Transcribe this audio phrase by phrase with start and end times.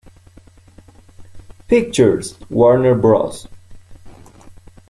[1.67, 3.45] Pictures, Warner Bros.